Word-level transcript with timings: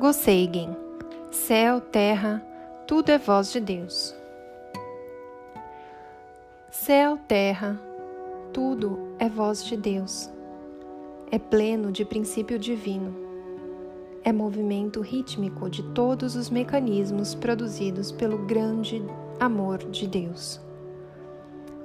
Goseigen. 0.00 0.74
Céu, 1.30 1.78
terra, 1.78 2.42
tudo 2.86 3.10
é 3.10 3.18
voz 3.18 3.52
de 3.52 3.60
Deus. 3.60 4.16
Céu, 6.70 7.18
terra, 7.28 7.78
tudo 8.50 9.14
é 9.18 9.28
voz 9.28 9.62
de 9.62 9.76
Deus. 9.76 10.30
É 11.30 11.38
pleno 11.38 11.92
de 11.92 12.06
princípio 12.06 12.58
divino. 12.58 13.14
É 14.24 14.32
movimento 14.32 15.02
rítmico 15.02 15.68
de 15.68 15.82
todos 15.92 16.34
os 16.34 16.48
mecanismos 16.48 17.34
produzidos 17.34 18.10
pelo 18.10 18.38
grande 18.46 19.04
amor 19.38 19.80
de 19.90 20.08
Deus. 20.08 20.58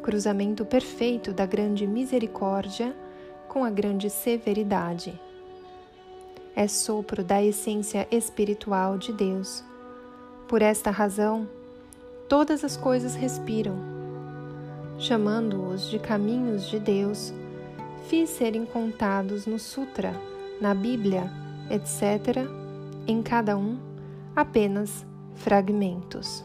Cruzamento 0.01 0.63
perfeito 0.63 1.33
da 1.33 1.45
grande 1.45 1.85
misericórdia 1.85 2.95
com 3.49 3.65
a 3.65 3.69
grande 3.69 4.09
severidade 4.09 5.19
é 6.55 6.69
sopro 6.69 7.21
da 7.21 7.43
essência 7.43 8.07
espiritual 8.09 8.97
de 8.97 9.11
Deus. 9.11 9.61
Por 10.47 10.61
esta 10.61 10.89
razão, 10.89 11.47
todas 12.29 12.63
as 12.63 12.77
coisas 12.77 13.13
respiram. 13.13 13.75
Chamando-os 14.97 15.89
de 15.89 15.99
caminhos 15.99 16.69
de 16.69 16.79
Deus, 16.79 17.33
fiz 18.07 18.29
serem 18.29 18.65
contados 18.65 19.45
no 19.45 19.59
Sutra, 19.59 20.13
na 20.61 20.73
Bíblia, 20.73 21.29
etc., 21.69 22.47
em 23.05 23.21
cada 23.21 23.57
um, 23.57 23.77
apenas 24.33 25.05
fragmentos. 25.33 26.41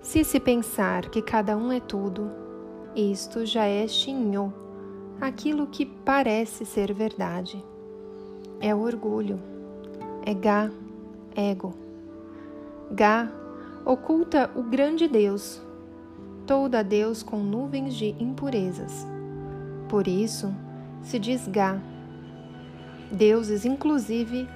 Se 0.00 0.24
se 0.24 0.40
pensar 0.40 1.10
que 1.10 1.20
cada 1.20 1.56
um 1.58 1.70
é 1.70 1.80
tudo, 1.80 2.30
isto 2.94 3.44
já 3.44 3.66
é 3.66 3.86
Shinyo, 3.86 4.50
aquilo 5.20 5.66
que 5.66 5.84
parece 5.84 6.64
ser 6.64 6.94
verdade 6.94 7.62
é 8.60 8.74
o 8.74 8.80
orgulho, 8.80 9.38
é 10.24 10.32
Gá, 10.34 10.70
ego. 11.34 11.74
Gá 12.90 13.30
oculta 13.84 14.50
o 14.54 14.62
grande 14.62 15.06
Deus, 15.06 15.60
toda 16.46 16.82
Deus 16.82 17.22
com 17.22 17.38
nuvens 17.38 17.94
de 17.94 18.14
impurezas. 18.18 19.06
Por 19.88 20.08
isso 20.08 20.54
se 21.02 21.18
diz 21.18 21.46
Gá. 21.46 21.78
Deuses, 23.10 23.64
inclusive, 23.64 24.48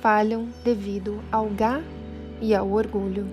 falham 0.00 0.48
devido 0.64 1.20
ao 1.30 1.46
Gá 1.48 1.80
e 2.40 2.54
ao 2.54 2.70
orgulho. 2.70 3.26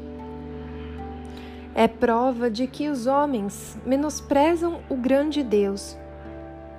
É 1.73 1.88
prova 1.88 2.52
de 2.52 2.67
que 2.67 2.90
os 2.90 3.08
homens 3.08 3.78
menosprezam 3.86 4.81
o 4.90 4.95
grande 4.95 5.42
Deus, 5.42 5.97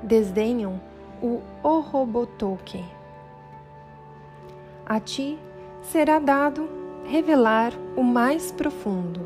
desdenham 0.03 0.81
o 1.23 1.41
Orobotoke 1.63 2.85
a 4.91 4.99
ti 4.99 5.39
será 5.83 6.19
dado 6.19 6.69
revelar 7.05 7.73
o 7.97 8.03
mais 8.03 8.51
profundo. 8.51 9.21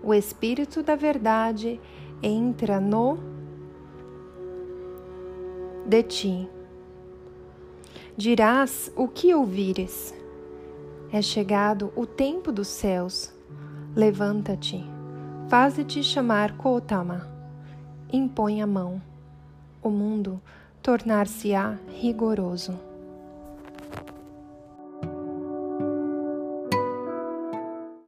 O 0.00 0.14
Espírito 0.14 0.80
da 0.80 0.94
Verdade 0.94 1.80
entra 2.22 2.78
no 2.80 3.18
de 5.84 6.04
ti. 6.04 6.48
Dirás 8.16 8.92
o 8.94 9.08
que 9.08 9.34
ouvires. 9.34 10.14
É 11.10 11.20
chegado 11.20 11.92
o 11.96 12.06
tempo 12.06 12.52
dos 12.52 12.68
céus. 12.68 13.34
Levanta-te, 13.96 14.84
faze-te 15.48 16.00
chamar 16.00 16.56
Kotama. 16.56 17.28
Impõe 18.12 18.62
a 18.62 18.68
mão. 18.68 19.02
O 19.82 19.90
mundo 19.90 20.40
tornar-se-á 20.80 21.76
rigoroso. 21.88 22.93